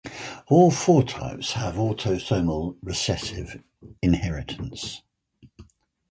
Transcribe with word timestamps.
All 0.47 0.71
four 0.71 1.03
types 1.03 1.51
have 1.53 1.75
autosomal 1.75 2.75
recessive 2.81 3.61
inheritance. 4.01 5.03